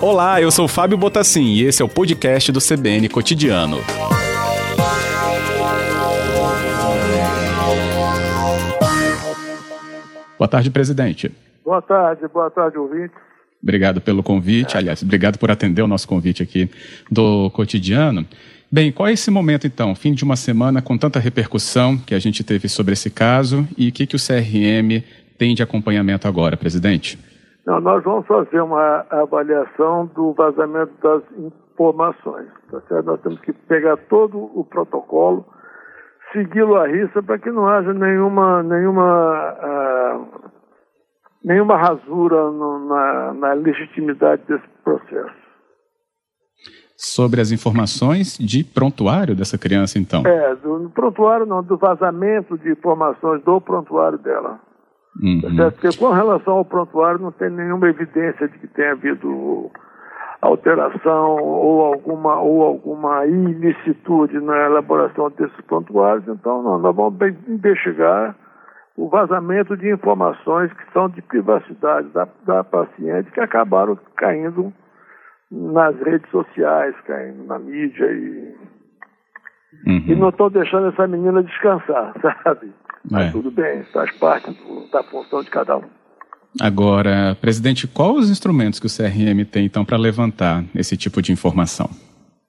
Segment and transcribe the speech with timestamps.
[0.00, 3.78] Olá, eu sou Fábio Botassin e esse é o podcast do CBN Cotidiano.
[10.36, 11.32] Boa tarde, presidente.
[11.64, 13.14] Boa tarde, boa tarde, ouvinte.
[13.62, 16.68] Obrigado pelo convite, aliás, obrigado por atender o nosso convite aqui
[17.08, 18.26] do cotidiano.
[18.70, 19.94] Bem, qual é esse momento então?
[19.94, 23.88] Fim de uma semana com tanta repercussão que a gente teve sobre esse caso e
[23.88, 25.04] o que, que o CRM
[25.42, 27.18] tem de acompanhamento agora, presidente?
[27.66, 32.46] Não, nós vamos fazer uma avaliação do vazamento das informações.
[32.70, 33.06] Tá certo?
[33.06, 35.44] Nós temos que pegar todo o protocolo,
[36.32, 40.50] segui-lo à risca para que não haja nenhuma, nenhuma, uh,
[41.44, 45.42] nenhuma rasura no, na, na legitimidade desse processo.
[46.96, 50.22] Sobre as informações de prontuário dessa criança, então?
[50.24, 54.60] É, do prontuário não, do vazamento de informações do prontuário dela.
[55.20, 55.56] Uhum.
[55.56, 59.70] Tá Porque com relação ao prontuário não tem nenhuma evidência de que tenha havido
[60.40, 68.34] alteração ou alguma, ou alguma ilicitude na elaboração desses prontuários, então não, nós vamos investigar
[68.96, 74.72] o vazamento de informações que são de privacidade da, da paciente que acabaram caindo
[75.50, 78.54] nas redes sociais, caindo na mídia e,
[79.86, 80.04] uhum.
[80.08, 82.72] e não estou deixando essa menina descansar, sabe?
[83.10, 83.32] Mas é.
[83.32, 85.84] tudo bem, faz parte do, da função de cada um.
[86.60, 91.32] Agora, presidente, quais os instrumentos que o CRM tem, então, para levantar esse tipo de
[91.32, 91.88] informação?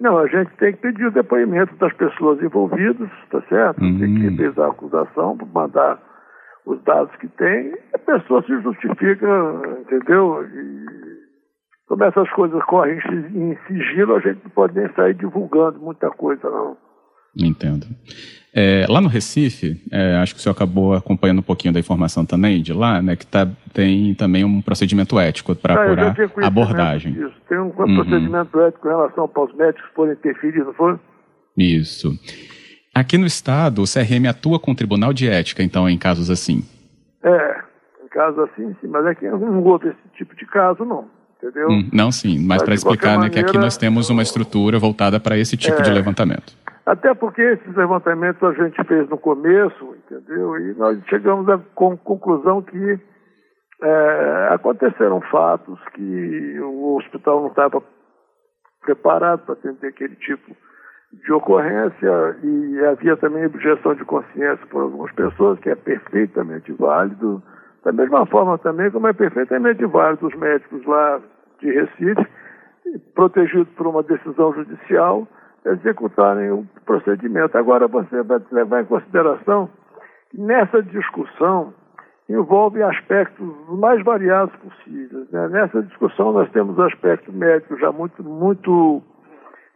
[0.00, 3.82] Não, a gente tem que pedir o depoimento das pessoas envolvidas, tá certo?
[3.82, 3.98] Uhum.
[3.98, 6.02] Tem que revisar a acusação, mandar
[6.66, 9.26] os dados que tem, a pessoa se justifica,
[9.80, 10.44] entendeu?
[10.44, 10.84] E
[11.86, 12.98] como essas coisas correm
[13.34, 16.76] em sigilo, a gente não pode nem sair divulgando muita coisa, não.
[17.36, 17.86] Entendo.
[18.56, 22.24] É, lá no Recife, é, acho que o senhor acabou acompanhando um pouquinho da informação
[22.24, 27.14] também de lá, né, que tá, tem também um procedimento ético para apurar a abordagem.
[27.14, 27.34] Disso.
[27.48, 27.96] Tem um uhum.
[27.96, 30.96] procedimento ético em relação aos médicos que foram interferir, não foi?
[31.58, 32.16] Isso.
[32.94, 36.62] Aqui no Estado, o CRM atua com o Tribunal de Ética, então, em casos assim?
[37.24, 37.60] É,
[38.04, 41.06] em casos assim, sim, mas aqui não houve esse tipo de caso, não.
[41.42, 41.68] Entendeu?
[41.68, 44.78] Hum, não, sim, mas, mas para explicar maneira, né, que aqui nós temos uma estrutura
[44.78, 46.54] voltada para esse tipo é, de levantamento.
[46.86, 50.58] Até porque esses levantamentos a gente fez no começo, entendeu?
[50.58, 53.00] E nós chegamos à conclusão que
[53.82, 57.82] é, aconteceram fatos que o hospital não estava
[58.82, 60.54] preparado para atender aquele tipo
[61.12, 67.42] de ocorrência e havia também objeção de consciência por algumas pessoas, que é perfeitamente válido.
[67.84, 71.20] Da mesma forma também como é perfeitamente válido os médicos lá
[71.60, 72.26] de Recife,
[73.14, 75.26] protegidos por uma decisão judicial,
[75.64, 77.56] executarem o procedimento.
[77.56, 79.68] Agora, você vai levar em consideração
[80.30, 81.72] que nessa discussão
[82.28, 85.30] envolve aspectos mais variados possíveis.
[85.30, 85.48] Né?
[85.48, 89.02] Nessa discussão nós temos aspectos médicos já muito, muito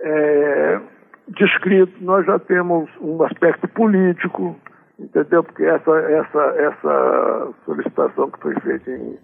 [0.00, 0.80] é,
[1.28, 4.56] descritos, nós já temos um aspecto político,
[4.98, 5.44] entendeu?
[5.44, 9.18] Porque essa, essa, essa solicitação que foi feita em,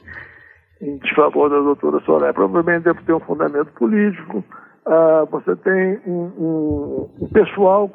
[0.82, 4.44] em desfavor da doutora Soraya provavelmente deve ter um fundamento político.
[4.87, 7.91] Uh, você tem um, um, um pessoal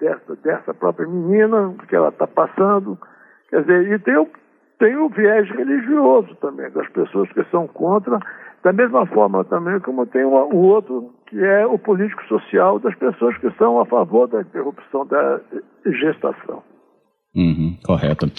[0.00, 2.98] dessa, dessa própria menina que ela está passando,
[3.50, 4.26] quer dizer, e tem o,
[4.78, 8.18] tem o viés religioso também, das pessoas que são contra,
[8.62, 13.36] da mesma forma também como tem o, outro, que é o político social das pessoas
[13.36, 15.40] que são a favor da interrupção da
[15.84, 16.62] gestação.
[17.36, 18.30] Uhum, correto.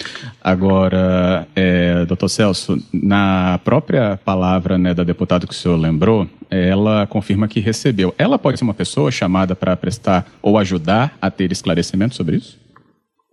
[0.42, 7.06] Agora, é, doutor Celso, na própria palavra né, da deputada que o senhor lembrou, ela
[7.06, 8.14] confirma que recebeu.
[8.16, 12.58] Ela pode ser uma pessoa chamada para prestar ou ajudar a ter esclarecimento sobre isso?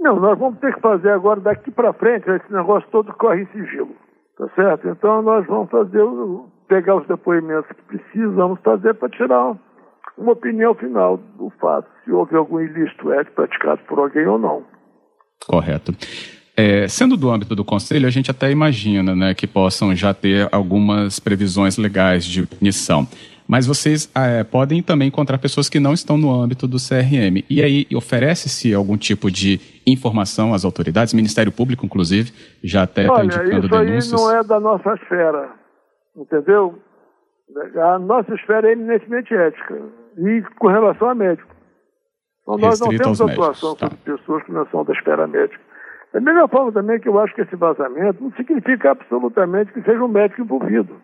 [0.02, 3.48] Não, nós vamos ter que fazer agora, daqui para frente, esse negócio todo corre em
[3.48, 3.96] sigilo,
[4.38, 4.90] tá certo?
[4.90, 6.04] Então nós vamos fazer,
[6.68, 9.56] pegar os depoimentos que precisamos fazer para tirar
[10.18, 14.73] uma opinião final do fato, se houve algum ilícito ético praticado por alguém ou não.
[15.48, 15.94] Correto.
[16.56, 20.48] É, sendo do âmbito do Conselho, a gente até imagina né, que possam já ter
[20.52, 23.08] algumas previsões legais de punição.
[23.48, 27.44] Mas vocês é, podem também encontrar pessoas que não estão no âmbito do CRM.
[27.50, 32.32] E aí oferece-se algum tipo de informação às autoridades, Ministério Público, inclusive,
[32.64, 34.06] já até está indicando isso denúncias.
[34.06, 35.50] Isso aí não é da nossa esfera,
[36.16, 36.80] entendeu?
[37.94, 39.82] A nossa esfera é eminentemente ética.
[40.18, 41.54] E com relação a médico.
[42.44, 43.88] Então, nós não temos atuação tá.
[43.88, 45.62] sobre pessoas que não são da esfera médica.
[46.14, 50.04] Da mesma forma também que eu acho que esse vazamento não significa absolutamente que seja
[50.04, 50.96] um médico envolvido.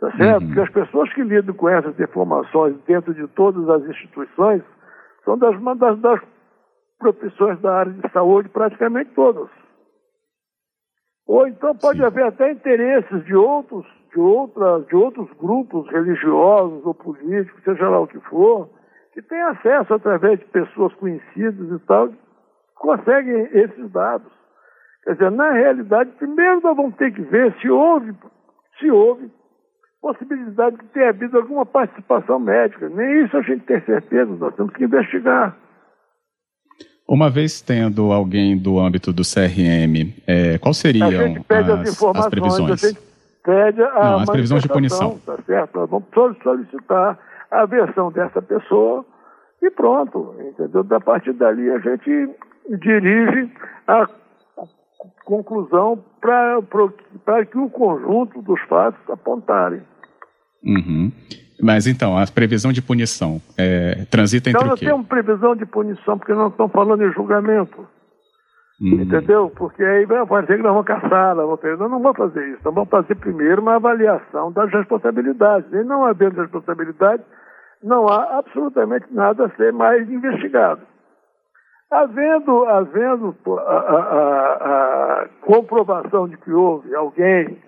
[0.00, 0.42] Tá certo?
[0.42, 0.46] Uhum.
[0.48, 4.62] Porque as pessoas que lidam com essas informações dentro de todas as instituições
[5.24, 6.20] são das, das, das
[6.98, 9.48] profissões da área de saúde, praticamente todas.
[11.26, 12.04] Ou então pode Sim.
[12.04, 18.00] haver até interesses de outros, de, outras, de outros grupos religiosos ou políticos, seja lá
[18.00, 18.70] o que for,
[19.16, 22.12] que têm acesso através de pessoas conhecidas e tal,
[22.74, 24.30] conseguem esses dados.
[25.04, 28.12] Quer dizer, na realidade, primeiro nós vamos ter que ver se houve,
[28.78, 29.30] se houve
[30.02, 32.90] possibilidade de ter havido alguma participação médica.
[32.90, 35.56] Nem isso a gente tem certeza, nós temos que investigar.
[37.08, 41.08] Uma vez tendo alguém do âmbito do CRM, é, qual seriam
[41.48, 42.84] as, as, as, previsões?
[42.84, 43.00] A gente
[43.42, 45.18] pede a Não, as previsões de punição.
[45.24, 45.74] Tá certo?
[45.74, 46.06] Nós vamos
[46.42, 47.18] solicitar
[47.62, 49.04] a versão dessa pessoa
[49.62, 50.84] e pronto, entendeu?
[50.84, 52.30] Da partir dali a gente
[52.80, 53.50] dirige
[53.86, 54.08] a
[55.24, 59.82] conclusão para que o conjunto dos fatos apontarem.
[60.64, 61.12] Uhum.
[61.60, 64.84] Mas então, a previsão de punição é, transita entre então, o quê?
[64.84, 67.86] Não, temos previsão de punição, porque não estamos falando em julgamento.
[68.80, 69.00] Uhum.
[69.00, 69.50] Entendeu?
[69.56, 72.60] Porque aí vai dizer que nós vamos caçar, nós vamos, nós não vamos fazer isso.
[72.62, 75.72] Nós vamos fazer primeiro uma avaliação das responsabilidades.
[75.72, 77.22] E não havendo responsabilidade,
[77.86, 80.82] não há absolutamente nada a ser mais investigado.
[81.88, 87.62] Havendo, havendo a, a, a, comprovação de que houve alguém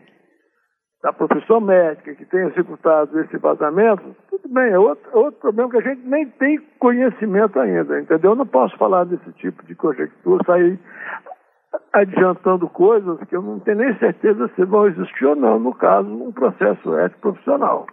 [1.05, 5.77] da profissão médica que tenha executado esse vazamento, tudo bem, é outro, outro problema que
[5.77, 8.33] a gente nem tem conhecimento ainda, entendeu?
[8.33, 10.81] Eu não posso falar desse tipo de conjectura, sair
[11.93, 16.09] adiantando coisas que eu não tenho nem certeza se vão existir ou não, no caso,
[16.09, 17.87] um processo ético profissional.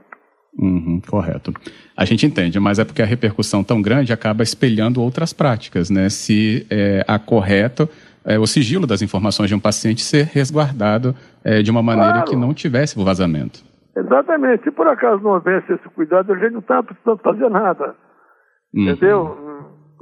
[0.57, 1.53] Uhum, correto.
[1.97, 6.09] A gente entende, mas é porque a repercussão tão grande acaba espelhando outras práticas, né?
[6.09, 7.89] Se é, a correto
[8.25, 11.13] é, o sigilo das informações de um paciente ser resguardado
[11.43, 12.29] é, de uma maneira claro.
[12.29, 13.59] que não tivesse o vazamento.
[13.95, 14.63] Exatamente.
[14.63, 17.95] Se por acaso não houvesse esse cuidado, a gente não estava precisando fazer nada.
[18.73, 18.89] Uhum.
[18.89, 19.37] Entendeu?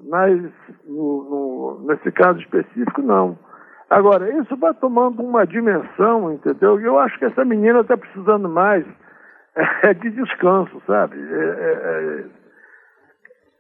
[0.09, 0.41] Mas
[0.87, 3.37] no, no, nesse caso específico, não.
[3.89, 6.79] Agora, isso vai tomando uma dimensão, entendeu?
[6.79, 8.85] E eu acho que essa menina está precisando mais
[9.83, 11.17] é de descanso, sabe?
[11.17, 12.25] É, é,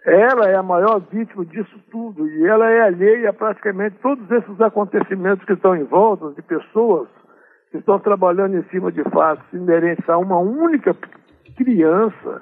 [0.05, 4.29] é, ela é a maior vítima disso tudo e ela é alheia a praticamente todos
[4.31, 7.07] esses acontecimentos que estão em volta de pessoas
[7.71, 10.95] que estão trabalhando em cima de fatos inerentes a uma única
[11.55, 12.41] criança,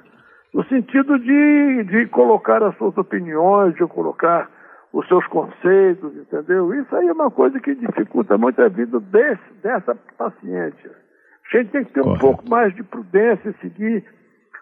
[0.52, 4.50] no sentido de, de colocar as suas opiniões, de colocar
[4.92, 6.74] os seus conceitos, entendeu?
[6.74, 10.90] Isso aí é uma coisa que dificulta muito a vida desse, dessa paciente.
[11.52, 12.16] A gente tem que ter Correto.
[12.16, 14.04] um pouco mais de prudência e seguir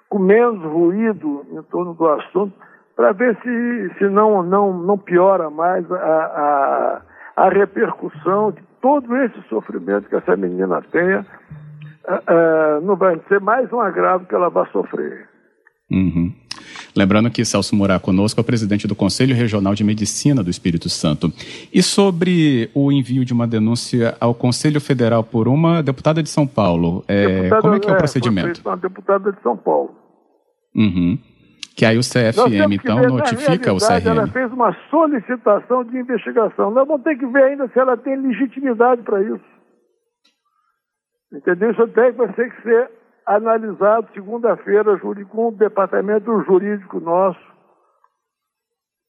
[0.09, 2.53] com menos ruído em torno do assunto,
[2.97, 7.03] para ver se, se não, não, não piora mais a, a,
[7.45, 11.25] a repercussão de todo esse sofrimento que essa menina tenha.
[12.07, 15.29] Uh, não vai ser mais um agravo que ela vai sofrer.
[15.91, 16.30] Uhum.
[16.97, 20.89] Lembrando que Celso Moura conosco é o presidente do Conselho Regional de Medicina do Espírito
[20.89, 21.33] Santo.
[21.73, 26.47] E sobre o envio de uma denúncia ao Conselho Federal por uma deputada de São
[26.47, 28.61] Paulo, é, como é que é o procedimento?
[28.65, 29.95] É, uma deputada de São Paulo.
[30.75, 31.19] Uhum.
[31.77, 34.07] Que aí o CFM, então, ver, notifica o CRM.
[34.07, 36.71] Ela fez uma solicitação de investigação.
[36.71, 39.41] Nós vamos ter que ver ainda se ela tem legitimidade para isso.
[41.33, 41.71] Entendeu?
[41.71, 42.91] Isso até vai ter que ser
[43.37, 47.41] analisado segunda-feira com o departamento jurídico nosso,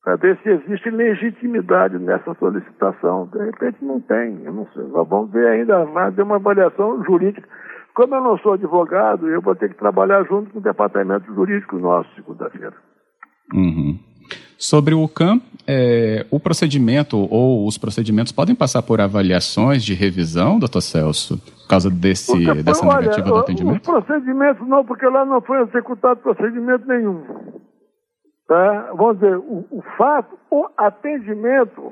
[0.04, 3.28] para ver se existe legitimidade nessa solicitação.
[3.28, 4.84] De repente não tem, eu não sei.
[4.84, 7.48] Vamos ver ainda mais de uma avaliação jurídica.
[7.94, 11.78] Como eu não sou advogado, eu vou ter que trabalhar junto com o departamento jurídico
[11.78, 12.74] nosso segunda-feira.
[13.54, 14.00] Uhum.
[14.62, 20.60] Sobre o CAM, é, o procedimento ou os procedimentos podem passar por avaliações de revisão,
[20.60, 23.82] doutor Celso, por causa desse, porque, dessa olha, negativa do atendimento?
[23.82, 27.24] Os procedimentos não, porque lá não foi executado procedimento nenhum.
[28.48, 28.94] Tá?
[28.96, 31.92] Vamos dizer, o, o fato, o atendimento,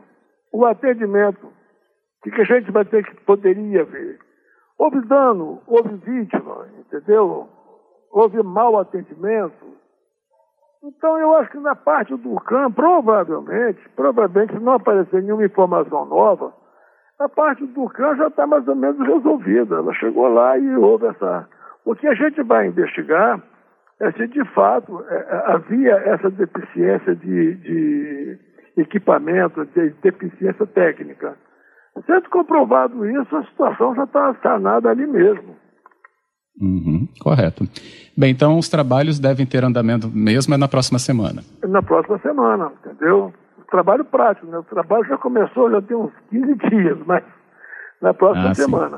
[0.54, 1.48] o atendimento,
[2.22, 4.20] que, que a gente vai ter que poderia ver.
[4.78, 7.50] Houve dano, houve vítima, entendeu?
[8.12, 9.78] Houve mau atendimento,
[10.81, 16.05] então, eu acho que na parte do CAM, provavelmente, provavelmente, se não aparecer nenhuma informação
[16.05, 16.53] nova,
[17.19, 19.75] a parte do CAM já está mais ou menos resolvida.
[19.75, 21.48] Ela chegou lá e houve essa.
[21.83, 23.41] O que a gente vai investigar
[24.00, 28.39] é se de fato é, é havia essa deficiência de, de
[28.77, 31.36] equipamento, de deficiência técnica.
[32.05, 35.57] Sendo comprovado isso, a situação já está sanada ali mesmo.
[36.60, 37.66] Uhum, correto.
[38.18, 41.42] Bem, então os trabalhos devem ter andamento mesmo é na próxima semana.
[41.63, 43.34] Na próxima semana, entendeu?
[43.72, 44.58] Trabalho prático, né?
[44.58, 47.24] O trabalho já começou, já tem uns 15 dias, mas
[48.01, 48.98] na próxima ah, semana.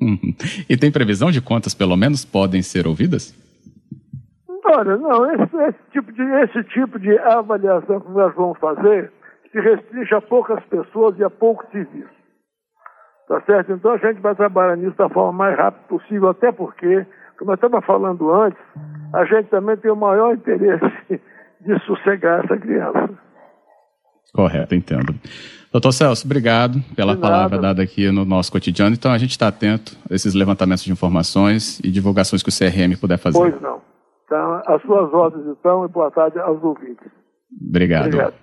[0.00, 0.34] Uhum.
[0.68, 3.34] E tem previsão de quantas, pelo menos, podem ser ouvidas?
[4.64, 9.10] Olha, não, esse, esse, tipo, de, esse tipo de avaliação que nós vamos fazer
[9.50, 12.19] se restringe a poucas pessoas e a pouco serviço.
[13.30, 13.70] Tá certo?
[13.70, 17.06] Então a gente vai trabalhar nisso da forma mais rápida possível, até porque,
[17.38, 18.58] como eu estava falando antes,
[19.14, 20.82] a gente também tem o maior interesse
[21.64, 23.08] de sossegar essa criança.
[24.34, 25.14] Correto, entendo.
[25.70, 28.96] Doutor Celso, obrigado pela palavra dada aqui no nosso cotidiano.
[28.96, 32.98] Então a gente está atento a esses levantamentos de informações e divulgações que o CRM
[33.00, 33.38] puder fazer.
[33.38, 33.80] Pois não.
[34.24, 37.06] Então, as suas ordens então e boa tarde aos ouvintes.
[37.64, 38.06] Obrigado.
[38.06, 38.34] obrigado.